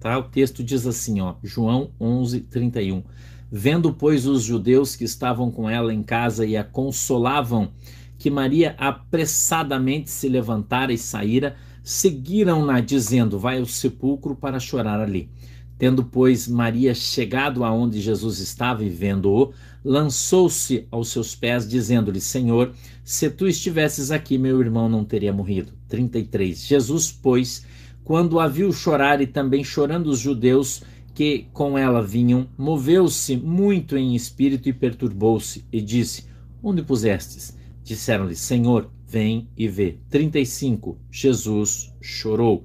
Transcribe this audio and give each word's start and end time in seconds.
Tá? 0.00 0.18
O 0.18 0.24
texto 0.24 0.62
diz 0.62 0.86
assim, 0.86 1.20
ó, 1.20 1.34
João 1.42 1.90
11, 2.00 2.40
31. 2.40 3.02
Vendo, 3.50 3.92
pois, 3.92 4.26
os 4.26 4.42
judeus 4.42 4.94
que 4.94 5.04
estavam 5.04 5.50
com 5.50 5.68
ela 5.68 5.92
em 5.92 6.02
casa 6.02 6.44
e 6.44 6.56
a 6.56 6.62
consolavam, 6.62 7.72
que 8.18 8.30
Maria 8.30 8.74
apressadamente 8.78 10.10
se 10.10 10.28
levantara 10.28 10.92
e 10.92 10.98
saíra, 10.98 11.56
seguiram-na, 11.82 12.80
dizendo: 12.80 13.38
Vai 13.38 13.58
ao 13.58 13.64
sepulcro 13.64 14.36
para 14.36 14.60
chorar 14.60 15.00
ali. 15.00 15.30
Tendo, 15.78 16.04
pois, 16.04 16.46
Maria 16.48 16.92
chegado 16.92 17.64
aonde 17.64 18.00
Jesus 18.00 18.40
estava 18.40 18.84
e 18.84 18.90
vendo-o, 18.90 19.52
lançou-se 19.84 20.86
aos 20.90 21.08
seus 21.08 21.34
pés, 21.34 21.66
dizendo-lhe: 21.66 22.20
Senhor, 22.20 22.74
se 23.02 23.30
tu 23.30 23.46
estivesses 23.46 24.10
aqui, 24.10 24.36
meu 24.36 24.60
irmão 24.60 24.88
não 24.88 25.04
teria 25.04 25.32
morrido. 25.32 25.72
33. 25.88 26.66
Jesus, 26.66 27.10
pois, 27.10 27.64
quando 28.08 28.40
a 28.40 28.48
viu 28.48 28.72
chorar 28.72 29.20
e 29.20 29.26
também 29.26 29.62
chorando 29.62 30.06
os 30.06 30.18
judeus, 30.18 30.82
que 31.14 31.46
com 31.52 31.76
ela 31.76 32.02
vinham, 32.02 32.48
moveu-se 32.56 33.36
muito 33.36 33.98
em 33.98 34.14
espírito 34.14 34.66
e 34.66 34.72
perturbou-se, 34.72 35.62
e 35.70 35.78
disse: 35.82 36.24
Onde 36.62 36.80
pusestes? 36.80 37.54
Disseram-lhe: 37.84 38.34
Senhor, 38.34 38.90
vem 39.06 39.50
e 39.54 39.68
vê. 39.68 39.98
35. 40.08 40.98
Jesus 41.10 41.94
chorou. 42.00 42.64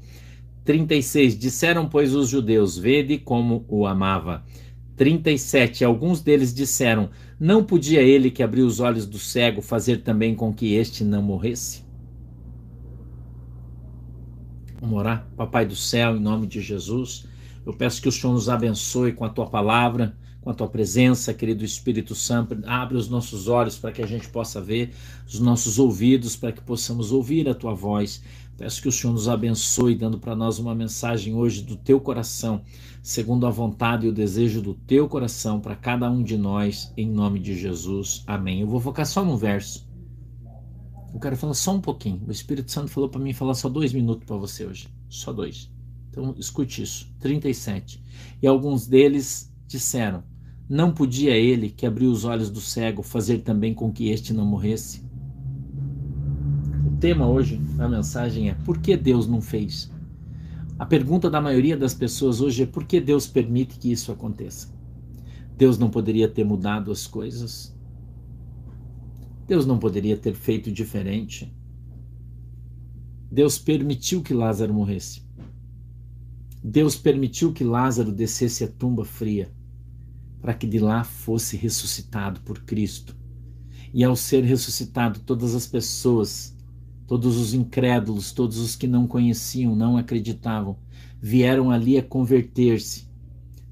36. 0.64 1.38
Disseram, 1.38 1.90
pois, 1.90 2.16
os 2.16 2.30
judeus: 2.30 2.78
Vede 2.78 3.18
como 3.18 3.66
o 3.68 3.86
amava. 3.86 4.46
37. 4.96 5.84
Alguns 5.84 6.22
deles 6.22 6.54
disseram: 6.54 7.10
Não 7.38 7.66
podia 7.66 8.02
ele 8.02 8.32
que 8.32 8.44
abriu 8.44 8.66
os 8.66 8.80
olhos 8.80 9.06
do 9.06 9.20
cego 9.20 9.62
fazer 9.62 10.04
também 10.04 10.36
com 10.36 10.54
que 10.54 10.73
este 10.73 11.04
não 11.04 11.22
morresse? 11.22 11.84
Vamos 14.84 15.00
orar? 15.00 15.26
Papai 15.38 15.66
do 15.66 15.78
céu, 15.78 16.18
em 16.18 16.20
nome 16.20 16.46
de 16.46 16.60
Jesus. 16.60 17.26
Eu 17.66 17.72
peço 17.72 18.02
que 18.02 18.10
o 18.10 18.12
Senhor 18.12 18.34
nos 18.34 18.50
abençoe 18.50 19.14
com 19.14 19.23
a 19.23 19.30
tua 19.30 19.46
palavra, 19.46 20.14
com 20.42 20.50
a 20.50 20.54
tua 20.54 20.68
presença, 20.68 21.34
querido 21.34 21.64
Espírito 21.64 22.14
Santo. 22.14 22.62
Abre 22.66 22.98
os 22.98 23.08
nossos 23.08 23.48
olhos 23.48 23.78
para 23.78 23.94
que 23.94 24.02
a 24.02 24.06
gente 24.06 24.28
possa 24.28 24.59
ver, 24.59 24.94
os 25.26 25.39
nossos 25.39 25.80
ouvidos 25.80 26.36
para 26.36 26.52
que 26.52 26.61
possamos 26.61 27.14
ouvir 27.14 27.48
a 27.48 27.56
tua 27.56 27.73
voz. 27.73 28.22
Peço 28.58 28.81
que 28.81 28.89
o 28.89 28.92
Senhor 28.92 29.14
nos 29.14 29.30
abençoe, 29.30 29.95
dando 29.95 30.20
para 30.20 30.36
nós 30.36 30.59
uma 30.59 30.76
mensagem 30.76 31.34
hoje 31.34 31.61
do 31.61 31.78
teu 31.78 32.02
coração, 32.02 32.61
segundo 33.02 33.48
a 33.48 33.50
vontade 33.50 34.06
e 34.06 34.09
o 34.09 34.14
desejo 34.14 34.61
do 34.61 34.73
teu 34.73 35.08
coração 35.08 35.61
para 35.61 35.78
cada 35.78 36.11
um 36.11 36.22
de 36.22 36.36
nós, 36.36 36.92
em 36.98 37.08
nome 37.08 37.39
de 37.39 37.58
Jesus. 37.58 38.22
Amém. 38.28 38.59
Eu 38.59 38.67
vou 38.67 38.81
focar 38.81 39.06
só 39.06 39.23
no 39.23 39.38
verso. 39.38 39.92
Eu 41.14 41.19
quero 41.19 41.38
falar 41.38 41.53
só 41.53 41.75
um 41.75 41.80
pouquinho. 41.80 42.22
O 42.28 42.31
Espírito 42.31 42.72
Santo 42.72 42.89
falou 42.89 43.08
para 43.08 43.22
mim 43.22 43.33
falar 43.33 43.53
só 43.53 43.69
dois 43.69 43.94
minutos 43.94 44.25
para 44.25 44.36
você 44.36 44.66
hoje. 44.66 44.89
Só 45.08 45.31
dois. 45.31 45.72
Então, 46.09 46.33
escute 46.38 46.81
isso. 46.81 47.08
37. 47.20 48.02
E 48.42 48.47
alguns 48.47 48.88
deles 48.88 49.53
disseram: 49.67 50.23
Não 50.67 50.92
podia 50.92 51.36
ele, 51.36 51.70
que 51.70 51.86
abriu 51.86 52.11
os 52.11 52.25
olhos 52.25 52.50
do 52.50 52.59
cego, 52.59 53.03
fazer 53.03 53.39
também 53.39 53.73
com 53.73 53.92
que 53.92 54.09
este 54.09 54.33
não 54.33 54.45
morresse? 54.45 55.03
O 56.88 56.97
tema 56.97 57.27
hoje 57.27 57.58
da 57.77 57.88
mensagem 57.88 58.50
é: 58.50 58.55
Por 58.55 58.80
que 58.80 58.98
Deus 58.98 59.27
não 59.27 59.42
fez? 59.42 59.92
A 60.80 60.86
pergunta 60.86 61.30
da 61.30 61.39
maioria 61.39 61.77
das 61.77 61.94
pessoas 61.94 62.42
hoje 62.42 62.64
é: 62.64 62.66
Por 62.66 62.86
que 62.86 63.00
Deus 63.00 63.27
permite 63.27 63.77
que 63.77 63.92
isso 63.92 64.11
aconteça? 64.11 64.73
Deus 65.55 65.77
não 65.77 65.92
poderia 65.92 66.27
ter 66.27 66.44
mudado 66.44 66.92
as 66.92 67.05
coisas? 67.05 67.73
Deus 69.47 69.66
não 69.66 69.77
poderia 69.77 70.16
ter 70.17 70.33
feito 70.33 70.72
diferente? 70.72 71.53
Deus 73.30 73.58
permitiu 73.58 74.22
que 74.22 74.33
Lázaro 74.33 74.73
morresse. 74.73 75.22
Deus 76.63 76.95
permitiu 76.95 77.52
que 77.52 77.64
Lázaro 77.64 78.11
descesse 78.11 78.64
a 78.64 78.67
tumba 78.69 79.03
fria, 79.03 79.52
para 80.39 80.53
que 80.53 80.66
de 80.66 80.80
lá 80.80 81.03
fosse 81.03 81.58
ressuscitado 81.58 82.39
por 82.41 82.64
Cristo. 82.64 83.17
E 83.94 84.03
ao 84.03 84.16
ser 84.16 84.44
ressuscitado, 84.44 85.19
todas 85.19 85.53
as 85.55 85.67
pessoas, 85.67 86.55
todos 87.05 87.37
os 87.37 87.53
incrédulos, 87.53 88.32
todos 88.32 88.59
os 88.59 88.77
que 88.77 88.87
não 88.87 89.05
conheciam, 89.05 89.76
não 89.76 89.98
acreditavam, 89.98 90.77
vieram 91.21 91.70
ali 91.70 91.98
a 91.98 92.03
converter-se, 92.03 93.09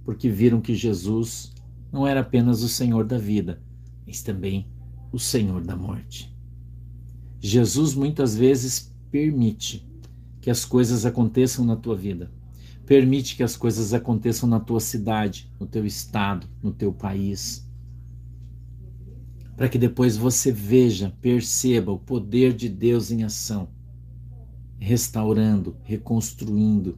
porque 0.04 0.30
viram 0.30 0.60
que 0.60 0.76
Jesus 0.76 1.54
não 1.92 2.06
era 2.06 2.20
apenas 2.20 2.62
o 2.62 2.68
Senhor 2.68 3.06
da 3.06 3.18
vida, 3.18 3.62
mas 4.06 4.22
também 4.22 4.68
o 5.12 5.20
Senhor 5.20 5.62
da 5.62 5.76
morte. 5.76 6.34
Jesus 7.40 7.94
muitas 7.94 8.36
vezes 8.36 8.94
permite 9.10 9.88
que 10.40 10.50
as 10.50 10.66
coisas 10.66 11.06
aconteçam 11.06 11.66
na 11.66 11.76
tua 11.76 11.96
vida 11.96 12.32
Permite 12.92 13.38
que 13.38 13.44
as 13.44 13.56
coisas 13.56 13.94
aconteçam 13.94 14.50
na 14.50 14.60
tua 14.60 14.82
cidade, 14.82 15.50
no 15.58 15.66
teu 15.66 15.86
estado, 15.86 16.46
no 16.62 16.74
teu 16.74 16.92
país. 16.92 17.66
Para 19.56 19.70
que 19.70 19.78
depois 19.78 20.18
você 20.18 20.52
veja, 20.52 21.16
perceba 21.22 21.94
o 21.94 21.98
poder 21.98 22.54
de 22.54 22.68
Deus 22.68 23.10
em 23.10 23.24
ação, 23.24 23.70
restaurando, 24.78 25.78
reconstruindo, 25.84 26.98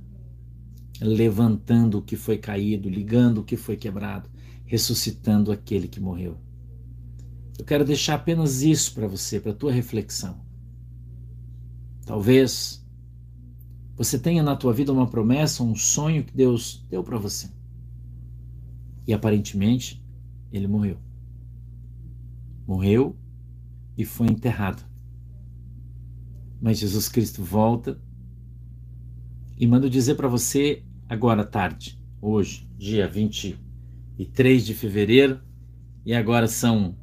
levantando 0.99 1.99
o 1.99 2.01
que 2.01 2.15
foi 2.15 2.39
caído, 2.39 2.89
ligando 2.89 3.41
o 3.41 3.43
que 3.43 3.55
foi 3.55 3.77
quebrado, 3.77 4.27
ressuscitando 4.65 5.51
aquele 5.51 5.87
que 5.87 5.99
morreu. 5.99 6.39
Eu 7.57 7.65
quero 7.65 7.85
deixar 7.85 8.15
apenas 8.15 8.61
isso 8.61 8.93
para 8.93 9.07
você, 9.07 9.39
para 9.39 9.53
tua 9.53 9.71
reflexão. 9.71 10.41
Talvez 12.05 12.83
você 13.95 14.17
tenha 14.17 14.41
na 14.41 14.55
tua 14.55 14.73
vida 14.73 14.91
uma 14.91 15.07
promessa, 15.07 15.63
um 15.63 15.75
sonho 15.75 16.23
que 16.23 16.35
Deus 16.35 16.85
deu 16.89 17.03
para 17.03 17.17
você. 17.17 17.49
E 19.05 19.13
aparentemente 19.13 20.03
ele 20.51 20.67
morreu. 20.67 20.97
Morreu 22.67 23.15
e 23.97 24.03
foi 24.03 24.27
enterrado. 24.27 24.83
Mas 26.59 26.79
Jesus 26.79 27.07
Cristo 27.07 27.43
volta 27.43 28.01
e 29.57 29.67
manda 29.67 29.89
dizer 29.89 30.15
para 30.15 30.27
você 30.27 30.83
agora 31.07 31.45
tarde, 31.45 31.99
hoje, 32.19 32.67
dia 32.77 33.07
23 33.07 34.65
de 34.65 34.73
fevereiro, 34.73 35.39
e 36.05 36.13
agora 36.13 36.47
são 36.47 36.97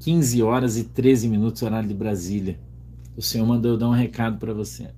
15 0.00 0.42
horas 0.42 0.76
e 0.76 0.84
13 0.84 1.28
minutos, 1.28 1.62
horário 1.62 1.88
de 1.88 1.94
Brasília. 1.94 2.58
O 3.16 3.22
Senhor 3.22 3.46
mandou 3.46 3.72
eu 3.72 3.78
dar 3.78 3.88
um 3.88 3.94
recado 3.94 4.38
para 4.38 4.52
você 4.52 4.90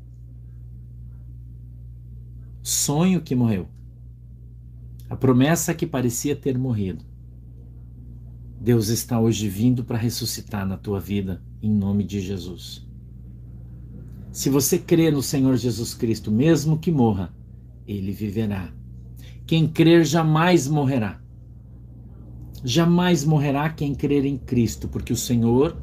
sonho 2.63 3.21
que 3.21 3.35
morreu, 3.35 3.69
a 5.11 5.17
promessa 5.17 5.75
que 5.75 5.87
parecia 5.87 6.37
ter 6.37 6.57
morrido. 6.57 7.05
Deus 8.61 8.89
está 8.89 9.19
hoje 9.21 9.49
vindo 9.49 9.85
para 9.85 9.99
ressuscitar 9.99 10.65
na 10.65 10.77
tua 10.77 11.01
vida, 11.01 11.43
em 11.61 11.71
nome 11.71 12.05
de 12.05 12.21
Jesus. 12.21 12.87
Se 14.31 14.49
você 14.49 14.79
crê 14.79 15.11
no 15.11 15.23
Senhor 15.23 15.57
Jesus 15.57 15.93
Cristo, 15.93 16.31
mesmo 16.31 16.79
que 16.79 16.91
morra, 16.91 17.35
ele 17.87 18.13
viverá. 18.13 18.73
Quem 19.45 19.69
crer 19.69 20.05
jamais 20.05 20.69
morrerá. 20.69 21.21
Jamais 22.65 23.25
morrerá 23.25 23.69
quem 23.71 23.95
crer 23.95 24.25
em 24.25 24.39
Cristo, 24.39 24.89
porque 24.89 25.13
o 25.13 25.17
Senhor, 25.17 25.77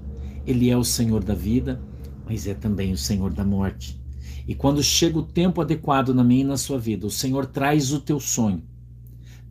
ele 0.46 0.70
é 0.70 0.78
o 0.78 0.84
Senhor 0.84 1.24
da 1.24 1.36
vida, 1.36 1.82
mas 2.26 2.48
é 2.48 2.54
também 2.54 2.94
o 2.94 2.98
Senhor 2.98 3.34
da 3.34 3.44
morte. 3.44 4.00
E 4.48 4.56
quando 4.56 4.82
chega 4.82 5.20
o 5.20 5.24
tempo 5.24 5.62
adequado 5.62 6.14
na 6.14 6.24
minha 6.24 6.42
e 6.42 6.48
na 6.48 6.58
sua 6.58 6.80
vida, 6.80 7.06
o 7.06 7.12
Senhor 7.12 7.46
traz 7.46 7.92
o 7.92 8.00
teu 8.00 8.20
sonho, 8.20 8.64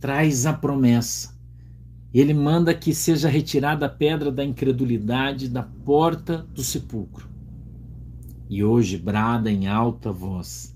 traz 0.00 0.46
a 0.46 0.52
promessa. 0.52 1.36
Ele 2.12 2.32
manda 2.32 2.74
que 2.74 2.94
seja 2.94 3.28
retirada 3.28 3.84
a 3.84 3.90
pedra 3.90 4.32
da 4.32 4.42
incredulidade 4.42 5.48
da 5.48 5.62
porta 5.62 6.46
do 6.54 6.64
sepulcro. 6.64 7.28
E 8.48 8.64
hoje 8.64 8.96
brada 8.96 9.52
em 9.52 9.68
alta 9.68 10.10
voz: 10.10 10.74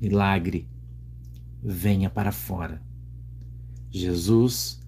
milagre, 0.00 0.66
venha 1.62 2.08
para 2.08 2.32
fora. 2.32 2.82
Jesus 3.90 4.79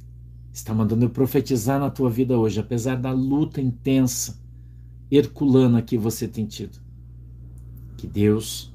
está 0.53 0.75
mandando 0.75 1.05
eu 1.05 1.11
profetizar 1.11 1.81
na 1.81 1.91
tua 1.91 2.11
vida 2.11 2.39
hoje, 2.39 2.61
apesar 2.61 2.97
da 2.97 3.13
luta 3.13 3.61
intensa, 3.61 4.41
herculana 5.11 5.83
que 5.83 5.97
você 5.97 6.29
tem 6.29 6.47
tido 6.47 6.83
que 8.03 8.07
Deus 8.09 8.75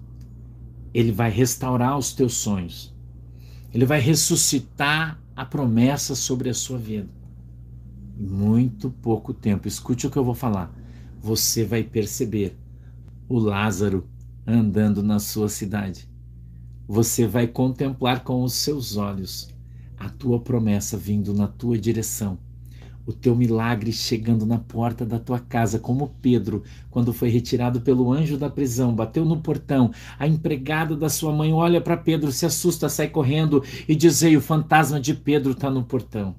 ele 0.94 1.12
vai 1.12 1.29
restaurar 1.29 1.97
os 1.97 2.13
teus 2.13 2.35
sonhos. 2.35 2.95
Ele 3.74 3.85
vai 3.85 4.00
ressuscitar 4.00 5.21
a 5.35 5.45
promessa 5.45 6.15
sobre 6.15 6.50
a 6.50 6.53
sua 6.53 6.77
vida. 6.77 7.09
Em 8.18 8.25
muito 8.25 8.89
pouco 8.89 9.33
tempo, 9.33 9.68
escute 9.68 10.07
o 10.07 10.09
que 10.09 10.18
eu 10.18 10.23
vou 10.23 10.33
falar. 10.33 10.73
Você 11.21 11.65
vai 11.65 11.83
perceber 11.83 12.57
o 13.27 13.38
Lázaro 13.38 14.07
andando 14.47 15.03
na 15.03 15.19
sua 15.19 15.50
cidade. 15.50 16.09
Você 16.88 17.27
vai 17.27 17.47
contemplar 17.47 18.23
com 18.23 18.41
os 18.44 18.53
seus 18.53 18.95
olhos 18.95 19.53
a 19.97 20.09
tua 20.09 20.39
promessa 20.39 20.97
vindo 20.97 21.33
na 21.33 21.47
tua 21.47 21.77
direção. 21.77 22.38
o 23.05 23.13
teu 23.13 23.33
milagre 23.33 23.94
chegando 23.94 24.45
na 24.45 24.57
porta 24.57 25.05
da 25.05 25.17
tua 25.17 25.39
casa, 25.39 25.79
como 25.79 26.13
Pedro, 26.21 26.63
quando 26.91 27.13
foi 27.13 27.29
retirado 27.29 27.79
pelo 27.79 28.11
anjo 28.11 28.38
da 28.38 28.49
prisão, 28.49 28.94
bateu 28.94 29.23
no 29.23 29.39
portão, 29.39 29.91
a 30.19 30.27
empregada 30.27 30.94
da 30.94 31.07
sua 31.07 31.31
mãe 31.31 31.53
olha 31.53 31.79
para 31.79 31.95
Pedro, 31.95 32.33
se 32.33 32.45
assusta, 32.45 32.89
sai 32.89 33.07
correndo 33.07 33.63
e 33.88 33.95
diz: 33.95 34.21
Ei, 34.23 34.35
o 34.35 34.41
fantasma 34.41 34.99
de 34.99 35.13
Pedro 35.13 35.53
está 35.53 35.69
no 35.71 35.85
portão. 35.85 36.35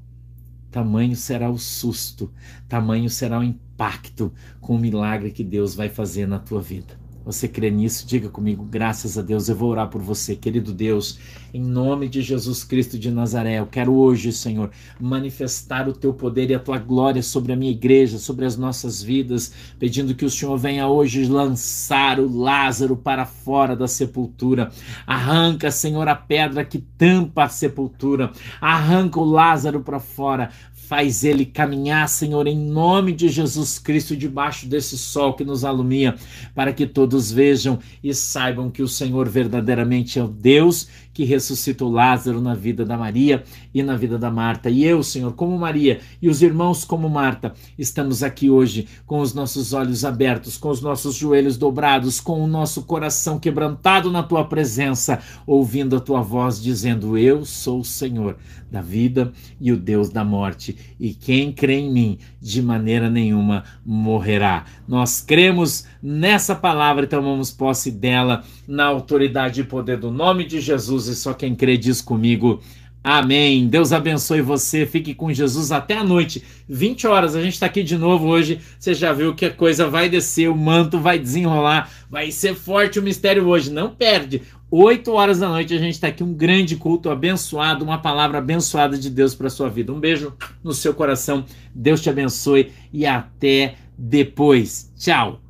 Tamanho 0.71 1.17
será 1.17 1.51
o 1.51 1.59
susto, 1.59 2.31
tamanho 2.69 3.09
será 3.09 3.39
o 3.39 3.43
impacto 3.45 4.31
com 4.61 4.75
o 4.75 4.79
milagre 4.79 5.31
que 5.31 5.43
Deus 5.43 5.75
vai 5.75 5.89
fazer 5.89 6.29
na 6.29 6.39
tua 6.39 6.61
vida. 6.61 7.08
Você 7.29 7.47
crê 7.47 7.71
nisso? 7.71 8.07
Diga 8.07 8.31
comigo, 8.31 8.65
graças 8.65 9.19
a 9.19 9.21
Deus. 9.21 9.51
Eu 9.51 9.55
vou 9.55 9.69
orar 9.69 9.89
por 9.89 10.01
você, 10.01 10.35
querido 10.35 10.73
Deus, 10.73 11.19
em 11.53 11.61
nome 11.61 12.09
de 12.09 12.23
Jesus 12.23 12.65
Cristo 12.65 12.99
de 12.99 13.11
Nazaré. 13.11 13.59
Eu 13.59 13.67
quero 13.67 13.93
hoje, 13.93 14.33
Senhor, 14.33 14.71
manifestar 14.99 15.87
o 15.91 15.93
teu 15.93 16.15
poder 16.15 16.49
e 16.49 16.55
a 16.55 16.59
tua 16.59 16.79
glória 16.79 17.23
sobre 17.23 17.53
a 17.53 17.57
minha 17.57 17.71
igreja, 17.71 18.17
sobre 18.17 18.47
as 18.47 18.57
nossas 18.57 19.03
vidas, 19.03 19.53
pedindo 19.79 20.15
que 20.15 20.25
o 20.25 20.31
Senhor 20.31 20.57
venha 20.57 20.89
hoje 20.89 21.27
lançar 21.27 22.19
o 22.19 22.35
Lázaro 22.35 22.97
para 22.97 23.27
fora 23.27 23.77
da 23.77 23.87
sepultura. 23.87 24.73
Arranca, 25.07 25.71
Senhor, 25.71 26.09
a 26.09 26.15
pedra 26.15 26.65
que 26.65 26.79
tampa 26.79 27.45
a 27.45 27.49
sepultura. 27.51 28.33
Arranca 28.59 29.21
o 29.21 29.25
Lázaro 29.25 29.83
para 29.83 30.01
fora 30.01 30.49
Faz 30.89 31.23
ele 31.23 31.45
caminhar, 31.45 32.09
Senhor, 32.09 32.47
em 32.47 32.57
nome 32.57 33.13
de 33.13 33.29
Jesus 33.29 33.79
Cristo, 33.79 34.17
debaixo 34.17 34.67
desse 34.67 34.97
sol 34.97 35.35
que 35.35 35.45
nos 35.45 35.63
alumia, 35.63 36.15
para 36.55 36.73
que 36.73 36.87
todos 36.87 37.31
vejam 37.31 37.79
e 38.03 38.15
saibam 38.15 38.71
que 38.71 38.83
o 38.83 38.89
Senhor 38.89 39.29
verdadeiramente 39.29 40.19
é 40.19 40.25
o 40.25 40.29
Deus 40.29 40.89
que 41.19 41.25
ressuscitou 41.25 41.91
Lázaro 41.91 42.41
na 42.41 42.55
vida 42.55 42.85
da 42.85 42.97
Maria 42.97 43.43
e 43.75 43.83
na 43.83 43.97
vida 43.97 44.17
da 44.17 44.31
Marta. 44.31 44.71
E 44.71 44.85
eu, 44.85 45.03
Senhor, 45.03 45.33
como 45.33 45.59
Maria 45.59 45.99
e 46.23 46.29
os 46.29 46.43
irmãos 46.43 46.85
como 46.85 47.11
Marta, 47.11 47.55
estamos 47.77 48.23
aqui 48.23 48.49
hoje 48.49 48.87
com 49.05 49.19
os 49.19 49.35
nossos 49.35 49.73
olhos 49.73 50.05
abertos, 50.05 50.57
com 50.57 50.69
os 50.69 50.81
nossos 50.81 51.17
joelhos 51.17 51.57
dobrados, 51.57 52.21
com 52.21 52.41
o 52.41 52.47
nosso 52.47 52.85
coração 52.85 53.37
quebrantado 53.37 54.13
na 54.13 54.23
tua 54.23 54.45
presença, 54.45 55.19
ouvindo 55.45 55.97
a 55.97 56.01
tua 56.01 56.23
voz 56.23 56.63
dizendo: 56.63 57.19
Eu 57.19 57.45
sou 57.45 57.81
o 57.81 57.85
Senhor 57.85 58.37
da 58.71 58.81
vida 58.81 59.33
e 59.61 59.73
o 59.73 59.77
Deus 59.77 60.11
da 60.11 60.23
morte, 60.23 60.77
e 61.01 61.15
quem 61.15 61.51
crê 61.53 61.79
em 61.79 61.91
mim 61.91 62.19
de 62.41 62.63
maneira 62.63 63.11
nenhuma 63.11 63.65
morrerá. 63.85 64.67
Nós 64.87 65.21
cremos 65.21 65.85
nessa 66.03 66.55
palavra 66.55 67.05
e 67.05 67.09
tomamos 67.09 67.51
posse 67.51 67.91
dela 67.91 68.45
na 68.67 68.85
autoridade 68.85 69.63
e 69.63 69.65
poder 69.65 69.99
do 69.99 70.11
nome 70.11 70.47
de 70.47 70.61
Jesus 70.61 71.08
e 71.09 71.15
só 71.15 71.33
quem 71.33 71.55
crê 71.55 71.77
diz 71.77 72.01
comigo. 72.01 72.61
Amém. 73.03 73.69
Deus 73.69 73.93
abençoe 73.93 74.43
você. 74.43 74.85
Fique 74.85 75.15
com 75.15 75.33
Jesus 75.33 75.73
até 75.73 75.97
a 75.97 76.05
noite, 76.05 76.43
20 76.69 77.07
horas. 77.07 77.35
A 77.35 77.43
gente 77.43 77.55
está 77.55 77.67
aqui 77.67 77.83
de 77.83 77.97
novo 77.97 78.27
hoje. 78.27 78.61
Você 78.79 78.93
já 78.93 79.13
viu 79.13 79.35
que 79.35 79.47
a 79.47 79.51
coisa 79.51 79.89
vai 79.89 80.09
descer, 80.09 80.51
o 80.51 80.57
manto 80.57 80.99
vai 80.99 81.19
desenrolar, 81.19 81.91
vai 82.11 82.31
ser 82.31 82.55
forte 82.55 82.99
o 82.99 83.03
mistério 83.03 83.47
hoje. 83.47 83.71
Não 83.71 83.91
perde. 83.91 84.43
8 84.71 85.11
horas 85.13 85.39
da 85.39 85.49
noite 85.49 85.73
a 85.73 85.79
gente 85.79 85.95
está 85.95 86.09
aqui. 86.09 86.23
Um 86.23 86.35
grande 86.35 86.77
culto 86.77 87.09
abençoado, 87.09 87.85
uma 87.85 87.99
palavra 87.99 88.39
abençoada 88.39 88.99
de 88.99 89.09
Deus 89.09 89.35
para 89.35 89.49
sua 89.49 89.71
vida. 89.71 89.93
Um 89.93 90.01
beijo 90.01 90.35
no 90.63 90.75
seu 90.75 90.93
coração. 90.93 91.45
Deus 91.75 92.03
te 92.03 92.11
abençoe 92.11 92.73
e 92.93 93.07
até 93.07 93.77
depois. 93.97 94.93
Tchau. 94.97 95.41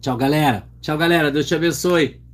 Tchau, 0.00 0.16
galera. 0.16 0.68
Tchau, 0.80 0.96
galera. 0.96 1.32
Deus 1.32 1.46
te 1.46 1.54
abençoe. 1.54 2.25